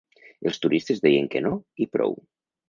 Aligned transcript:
Els 0.51 0.57
turistes 0.63 1.03
deien 1.03 1.29
que 1.35 1.43
no 1.49 1.53
i 1.85 1.89
prou. 1.99 2.19